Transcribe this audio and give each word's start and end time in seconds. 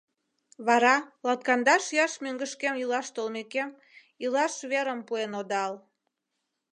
Вара, 0.67 0.95
латкандаш 1.25 1.83
ияш 1.93 2.13
мӧҥгышкем 2.23 2.75
илаш 2.83 3.07
толмекем, 3.15 3.69
илаш 4.23 4.53
верым 4.71 4.99
пуэн 5.07 5.31
одал. 5.41 5.73